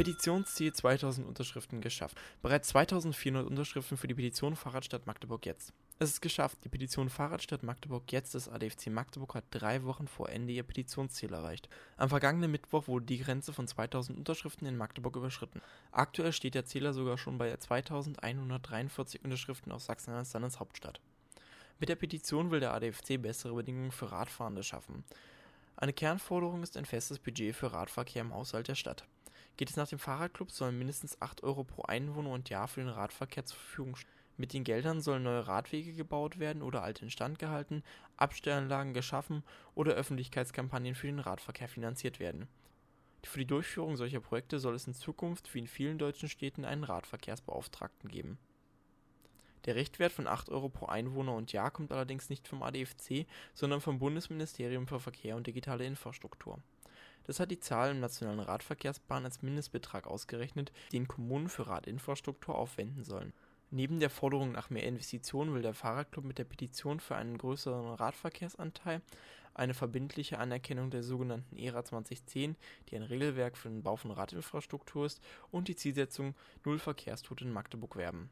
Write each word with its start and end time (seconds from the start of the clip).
Petitionsziel 0.00 0.72
2000 0.72 1.28
Unterschriften 1.28 1.82
geschafft. 1.82 2.18
Bereits 2.40 2.68
2400 2.68 3.46
Unterschriften 3.46 3.98
für 3.98 4.08
die 4.08 4.14
Petition 4.14 4.56
Fahrradstadt 4.56 5.06
Magdeburg 5.06 5.44
jetzt. 5.44 5.74
Es 5.98 6.08
ist 6.08 6.22
geschafft. 6.22 6.56
Die 6.64 6.70
Petition 6.70 7.10
Fahrradstadt 7.10 7.62
Magdeburg 7.62 8.10
jetzt 8.10 8.32
des 8.32 8.48
ADFC 8.48 8.86
Magdeburg 8.86 9.34
hat 9.34 9.44
drei 9.50 9.84
Wochen 9.84 10.08
vor 10.08 10.30
Ende 10.30 10.54
ihr 10.54 10.62
Petitionsziel 10.62 11.34
erreicht. 11.34 11.68
Am 11.98 12.08
vergangenen 12.08 12.50
Mittwoch 12.50 12.88
wurde 12.88 13.04
die 13.04 13.18
Grenze 13.18 13.52
von 13.52 13.68
2000 13.68 14.16
Unterschriften 14.16 14.66
in 14.66 14.78
Magdeburg 14.78 15.16
überschritten. 15.16 15.60
Aktuell 15.92 16.32
steht 16.32 16.54
der 16.54 16.64
Zähler 16.64 16.94
sogar 16.94 17.18
schon 17.18 17.36
bei 17.36 17.54
2143 17.54 19.22
Unterschriften 19.22 19.70
aus 19.70 19.84
Sachsen-Anhalts 19.84 20.32
Landeshauptstadt. 20.32 21.02
Mit 21.78 21.90
der 21.90 21.96
Petition 21.96 22.50
will 22.50 22.60
der 22.60 22.72
ADFC 22.72 23.20
bessere 23.20 23.54
Bedingungen 23.54 23.92
für 23.92 24.10
Radfahrende 24.10 24.62
schaffen. 24.62 25.04
Eine 25.76 25.92
Kernforderung 25.92 26.62
ist 26.62 26.78
ein 26.78 26.86
festes 26.86 27.18
Budget 27.18 27.54
für 27.54 27.74
Radverkehr 27.74 28.22
im 28.22 28.32
Haushalt 28.32 28.68
der 28.68 28.76
Stadt. 28.76 29.04
Geht 29.60 29.68
es 29.68 29.76
nach 29.76 29.88
dem 29.88 29.98
Fahrradclub, 29.98 30.50
sollen 30.50 30.78
mindestens 30.78 31.20
8 31.20 31.42
Euro 31.42 31.64
pro 31.64 31.82
Einwohner 31.82 32.30
und 32.30 32.48
Jahr 32.48 32.66
für 32.66 32.80
den 32.80 32.88
Radverkehr 32.88 33.44
zur 33.44 33.58
Verfügung 33.58 33.94
stehen. 33.94 34.10
Mit 34.38 34.54
den 34.54 34.64
Geldern 34.64 35.02
sollen 35.02 35.22
neue 35.22 35.46
Radwege 35.46 35.92
gebaut 35.92 36.38
werden 36.38 36.62
oder 36.62 36.82
alte 36.82 37.04
instand 37.04 37.38
gehalten, 37.38 37.82
Abstellanlagen 38.16 38.94
geschaffen 38.94 39.44
oder 39.74 39.92
Öffentlichkeitskampagnen 39.92 40.94
für 40.94 41.08
den 41.08 41.18
Radverkehr 41.18 41.68
finanziert 41.68 42.20
werden. 42.20 42.48
Für 43.22 43.40
die 43.40 43.44
Durchführung 43.44 43.98
solcher 43.98 44.20
Projekte 44.20 44.58
soll 44.58 44.74
es 44.74 44.86
in 44.86 44.94
Zukunft 44.94 45.52
wie 45.52 45.58
in 45.58 45.66
vielen 45.66 45.98
deutschen 45.98 46.30
Städten 46.30 46.64
einen 46.64 46.84
Radverkehrsbeauftragten 46.84 48.08
geben. 48.08 48.38
Der 49.66 49.74
Richtwert 49.74 50.12
von 50.12 50.26
8 50.26 50.48
Euro 50.48 50.70
pro 50.70 50.86
Einwohner 50.86 51.34
und 51.34 51.52
Jahr 51.52 51.70
kommt 51.70 51.92
allerdings 51.92 52.30
nicht 52.30 52.48
vom 52.48 52.62
ADFC, 52.62 53.26
sondern 53.52 53.82
vom 53.82 53.98
Bundesministerium 53.98 54.86
für 54.86 55.00
Verkehr 55.00 55.36
und 55.36 55.46
digitale 55.46 55.84
Infrastruktur 55.84 56.62
das 57.24 57.40
hat 57.40 57.50
die 57.50 57.60
Zahl 57.60 57.90
im 57.90 58.00
Nationalen 58.00 58.40
Radverkehrsplan 58.40 59.24
als 59.24 59.42
Mindestbetrag 59.42 60.06
ausgerechnet, 60.06 60.72
den 60.92 61.08
Kommunen 61.08 61.48
für 61.48 61.66
Radinfrastruktur 61.66 62.54
aufwenden 62.54 63.04
sollen. 63.04 63.32
Neben 63.72 64.00
der 64.00 64.10
Forderung 64.10 64.50
nach 64.50 64.70
mehr 64.70 64.82
Investitionen 64.82 65.54
will 65.54 65.62
der 65.62 65.74
Fahrradclub 65.74 66.24
mit 66.24 66.38
der 66.38 66.44
Petition 66.44 66.98
für 66.98 67.14
einen 67.14 67.38
größeren 67.38 67.94
Radverkehrsanteil, 67.94 69.00
eine 69.54 69.74
verbindliche 69.74 70.38
Anerkennung 70.38 70.90
der 70.90 71.02
sogenannten 71.02 71.56
ERA 71.56 71.84
2010, 71.84 72.56
die 72.88 72.96
ein 72.96 73.02
Regelwerk 73.02 73.56
für 73.56 73.68
den 73.68 73.82
Bau 73.82 73.96
von 73.96 74.10
Radinfrastruktur 74.10 75.06
ist, 75.06 75.20
und 75.50 75.68
die 75.68 75.76
Zielsetzung 75.76 76.34
Null 76.64 76.78
Verkehrstote 76.78 77.44
in 77.44 77.52
Magdeburg 77.52 77.96
werben. 77.96 78.30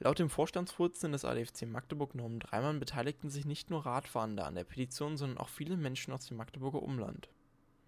Laut 0.00 0.18
dem 0.18 0.30
Vorstandsvorsitzenden 0.30 1.12
des 1.12 1.24
ADFC 1.24 1.66
Magdeburg 1.66 2.16
Norman 2.16 2.40
Dreimann 2.40 2.80
beteiligten 2.80 3.30
sich 3.30 3.44
nicht 3.44 3.70
nur 3.70 3.86
Radfahrende 3.86 4.44
an 4.44 4.56
der 4.56 4.64
Petition, 4.64 5.16
sondern 5.16 5.38
auch 5.38 5.48
viele 5.48 5.76
Menschen 5.76 6.12
aus 6.12 6.26
dem 6.26 6.38
Magdeburger 6.38 6.82
Umland. 6.82 7.28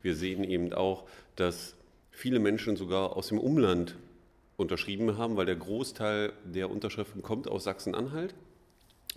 Wir 0.05 0.15
sehen 0.15 0.45
eben 0.45 0.75
auch, 0.75 1.05
dass 1.35 1.77
viele 2.11 2.39
Menschen 2.39 2.77
sogar 2.77 3.17
aus 3.17 3.29
dem 3.29 3.39
Umland 3.39 3.97
unterschrieben 4.59 5.17
haben, 5.17 5.39
weil 5.39 5.47
der 5.47 5.57
Großteil 5.57 6.35
der 6.45 6.71
Unterschriften 6.71 7.23
kommt 7.23 7.49
aus 7.49 7.65
Sachsen-Anhalt. 7.65 8.35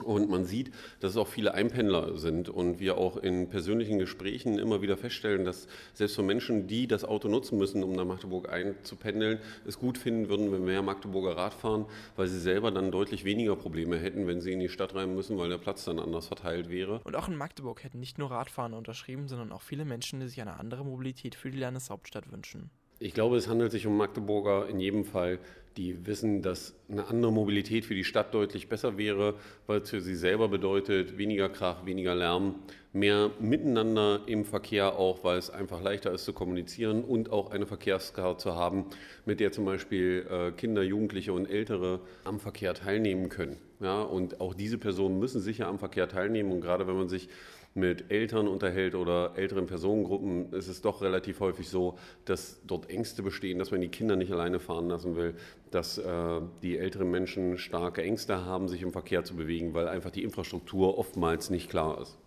Und 0.03 0.29
man 0.29 0.45
sieht, 0.45 0.71
dass 0.99 1.11
es 1.11 1.17
auch 1.17 1.27
viele 1.27 1.53
Einpendler 1.53 2.17
sind 2.17 2.49
und 2.49 2.79
wir 2.79 2.97
auch 2.97 3.17
in 3.17 3.49
persönlichen 3.49 3.97
Gesprächen 3.97 4.59
immer 4.59 4.81
wieder 4.81 4.95
feststellen, 4.95 5.43
dass 5.43 5.67
selbst 5.93 6.15
für 6.15 6.23
Menschen, 6.23 6.67
die 6.67 6.87
das 6.87 7.03
Auto 7.03 7.27
nutzen 7.27 7.57
müssen, 7.57 7.83
um 7.83 7.93
nach 7.93 8.05
Magdeburg 8.05 8.49
einzupendeln, 8.49 9.39
es 9.65 9.79
gut 9.79 9.97
finden 9.97 10.29
würden, 10.29 10.51
wenn 10.51 10.63
mehr 10.65 10.81
Magdeburger 10.81 11.35
Rad 11.35 11.53
fahren, 11.53 11.85
weil 12.15 12.27
sie 12.27 12.39
selber 12.39 12.71
dann 12.71 12.91
deutlich 12.91 13.25
weniger 13.25 13.55
Probleme 13.55 13.97
hätten, 13.97 14.27
wenn 14.27 14.41
sie 14.41 14.53
in 14.53 14.59
die 14.59 14.69
Stadt 14.69 14.93
rein 14.93 15.15
müssen, 15.15 15.37
weil 15.37 15.49
der 15.49 15.57
Platz 15.57 15.85
dann 15.85 15.99
anders 15.99 16.27
verteilt 16.27 16.69
wäre. 16.69 17.01
Und 17.03 17.15
auch 17.15 17.27
in 17.27 17.35
Magdeburg 17.35 17.83
hätten 17.83 17.99
nicht 17.99 18.17
nur 18.17 18.31
Radfahrer 18.31 18.77
unterschrieben, 18.77 19.27
sondern 19.27 19.51
auch 19.51 19.61
viele 19.61 19.85
Menschen, 19.85 20.19
die 20.19 20.27
sich 20.27 20.41
eine 20.41 20.59
andere 20.59 20.83
Mobilität 20.83 21.35
für 21.35 21.49
die 21.49 21.57
Landeshauptstadt 21.59 22.31
wünschen. 22.31 22.69
Ich 22.99 23.13
glaube, 23.13 23.37
es 23.37 23.47
handelt 23.47 23.71
sich 23.71 23.85
um 23.85 23.95
Magdeburger 23.95 24.67
in 24.67 24.79
jedem 24.79 25.05
Fall, 25.05 25.37
die 25.77 26.05
wissen, 26.05 26.41
dass 26.41 26.75
eine 26.89 27.07
andere 27.07 27.31
Mobilität 27.31 27.85
für 27.85 27.95
die 27.95 28.03
Stadt 28.03 28.33
deutlich 28.33 28.67
besser 28.67 28.97
wäre, 28.97 29.35
weil 29.67 29.81
es 29.81 29.89
für 29.89 30.01
sie 30.01 30.15
selber 30.15 30.47
bedeutet, 30.47 31.17
weniger 31.17 31.49
Krach, 31.49 31.85
weniger 31.85 32.15
Lärm, 32.15 32.55
mehr 32.93 33.29
Miteinander 33.39 34.21
im 34.25 34.43
Verkehr 34.43 34.97
auch, 34.97 35.23
weil 35.23 35.37
es 35.37 35.49
einfach 35.49 35.81
leichter 35.81 36.11
ist 36.11 36.25
zu 36.25 36.33
kommunizieren 36.33 37.03
und 37.03 37.31
auch 37.31 37.51
eine 37.51 37.67
Verkehrskarte 37.67 38.41
zu 38.41 38.55
haben, 38.55 38.85
mit 39.25 39.39
der 39.39 39.51
zum 39.51 39.65
Beispiel 39.65 40.25
äh, 40.29 40.51
Kinder, 40.51 40.81
Jugendliche 40.81 41.33
und 41.33 41.45
Ältere 41.45 41.99
am 42.23 42.39
Verkehr 42.39 42.73
teilnehmen 42.73 43.29
können. 43.29 43.57
Ja, 43.79 44.01
und 44.01 44.41
auch 44.41 44.55
diese 44.55 44.79
Personen 44.79 45.19
müssen 45.19 45.39
sicher 45.39 45.67
am 45.67 45.77
Verkehr 45.77 46.09
teilnehmen 46.09 46.51
und 46.51 46.61
gerade 46.61 46.87
wenn 46.87 46.97
man 46.97 47.09
sich 47.09 47.29
mit 47.77 48.09
Eltern 48.09 48.47
unterhält 48.47 48.95
oder 48.95 49.33
älteren 49.35 49.67
Personengruppen, 49.67 50.51
ist 50.51 50.67
es 50.67 50.81
doch 50.81 51.03
relativ 51.03 51.39
häufig 51.39 51.69
so, 51.69 51.97
dass 52.25 52.59
dort 52.65 52.89
Ängste 52.89 53.21
bestehen, 53.21 53.59
dass 53.59 53.69
man 53.69 53.81
die 53.81 53.87
Kinder 53.87 54.15
nicht 54.15 54.31
alleine 54.31 54.59
fahren 54.59 54.89
lassen 54.89 55.15
will, 55.15 55.35
dass 55.71 55.97
äh, 55.97 56.41
die 56.61 56.77
älteren 56.77 57.09
Menschen 57.11 57.57
starke 57.57 58.01
Ängste 58.03 58.45
haben, 58.45 58.67
sich 58.67 58.81
im 58.81 58.91
Verkehr 58.91 59.23
zu 59.23 59.35
bewegen, 59.35 59.73
weil 59.73 59.87
einfach 59.87 60.11
die 60.11 60.23
Infrastruktur 60.23 60.97
oftmals 60.97 61.49
nicht 61.49 61.69
klar 61.69 62.01
ist. 62.01 62.17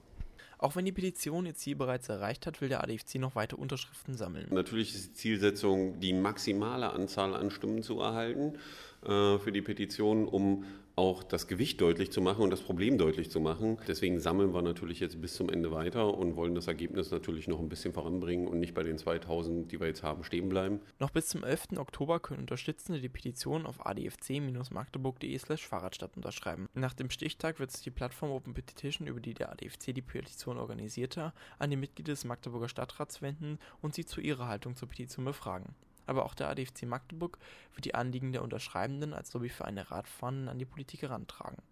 Auch 0.59 0.77
wenn 0.77 0.85
die 0.85 0.93
Petition 0.93 1.47
ihr 1.47 1.55
Ziel 1.55 1.75
bereits 1.75 2.11
erreicht 2.11 2.47
hat, 2.47 2.61
will 2.61 2.69
der 2.69 2.85
ADFC 2.85 3.15
noch 3.15 3.35
weiter 3.35 3.59
Unterschriften 3.59 4.15
sammeln. 4.15 4.47
Natürlich 4.51 4.95
ist 4.95 5.09
die 5.09 5.15
Zielsetzung, 5.15 6.01
die 6.01 6.13
maximale 6.13 6.91
Anzahl 6.91 7.35
an 7.35 7.51
Stimmen 7.51 7.83
zu 7.83 7.99
erhalten 8.01 8.59
äh, 9.03 9.39
für 9.39 9.53
die 9.53 9.63
Petition, 9.63 10.29
um 10.29 10.65
auch 11.01 11.23
das 11.23 11.47
Gewicht 11.47 11.81
deutlich 11.81 12.13
zu 12.13 12.21
machen 12.21 12.43
und 12.43 12.51
das 12.51 12.61
Problem 12.61 12.99
deutlich 12.99 13.31
zu 13.31 13.41
machen. 13.41 13.79
Deswegen 13.89 14.21
sammeln 14.21 14.53
wir 14.53 14.61
natürlich 14.61 15.01
jetzt 15.01 15.19
bis 15.19 15.33
zum 15.33 15.49
Ende 15.49 15.73
weiter 15.73 16.13
und 16.13 16.37
wollen 16.37 16.55
das 16.55 16.67
Ergebnis 16.67 17.11
natürlich 17.11 17.49
noch 17.49 17.59
ein 17.59 17.71
bisschen 17.71 17.95
voranbringen 17.95 18.47
und 18.47 18.61
nicht 18.61 18.75
bei 18.75 18.83
den 18.83 18.99
2000, 18.99 19.73
die 19.73 19.81
wir 19.81 19.87
jetzt 19.87 20.03
haben, 20.03 20.25
stehen 20.25 20.51
bleiben. 20.51 20.81
Noch 20.99 21.09
bis 21.09 21.29
zum 21.29 21.43
11. 21.43 21.79
Oktober 21.79 22.21
können 22.21 22.41
Unterstützende 22.41 23.01
die 23.01 23.09
Petition 23.09 23.65
auf 23.65 23.87
adfc-magdeburg.de 23.87 25.39
slash 25.39 25.67
Fahrradstadt 25.67 26.17
unterschreiben. 26.17 26.69
Nach 26.75 26.93
dem 26.93 27.09
Stichtag 27.09 27.61
wird 27.61 27.71
sich 27.71 27.83
die 27.83 27.91
Plattform 27.91 28.31
Open 28.31 28.53
Petition, 28.53 29.07
über 29.07 29.21
die 29.21 29.33
der 29.33 29.53
ADFC 29.53 29.95
die 29.95 30.03
Petition 30.03 30.59
organisierte, 30.59 31.33
an 31.59 31.71
die 31.71 31.77
Mitglieder 31.77 32.13
des 32.13 32.27
Magdeburger 32.27 32.69
Stadtrats 32.69 33.23
wenden 33.23 33.59
und 33.81 33.95
sie 33.95 34.05
zu 34.05 34.21
ihrer 34.21 34.49
Haltung 34.49 34.77
zur 34.77 34.89
Petition 34.89 35.25
befragen 35.25 35.75
aber 36.11 36.25
auch 36.25 36.35
der 36.35 36.49
ADFC 36.49 36.83
Magdeburg 36.87 37.39
wird 37.75 37.85
die 37.85 37.95
Anliegen 37.95 38.33
der 38.33 38.43
Unterschreibenden 38.43 39.15
als 39.15 39.33
Lobby 39.33 39.49
für 39.49 39.65
eine 39.65 39.93
Radfahrenden 39.93 40.49
an 40.49 40.59
die 40.59 40.65
Politik 40.65 41.03
herantragen. 41.03 41.63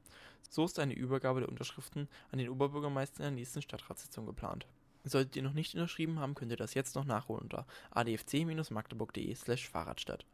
So 0.48 0.64
ist 0.64 0.78
eine 0.78 0.94
Übergabe 0.94 1.40
der 1.40 1.48
Unterschriften 1.48 2.08
an 2.30 2.38
den 2.38 2.48
Oberbürgermeister 2.48 3.18
in 3.18 3.22
der 3.24 3.30
nächsten 3.32 3.62
Stadtratssitzung 3.62 4.26
geplant. 4.26 4.66
Solltet 5.02 5.34
ihr 5.34 5.42
noch 5.42 5.54
nicht 5.54 5.74
unterschrieben 5.74 6.20
haben, 6.20 6.36
könnt 6.36 6.52
ihr 6.52 6.56
das 6.56 6.74
jetzt 6.74 6.94
noch 6.94 7.04
nachholen 7.04 7.42
unter 7.42 7.66
adfc-magdeburg.de 7.90 9.34
slash 9.34 9.68
Fahrradstadt. 9.68 10.24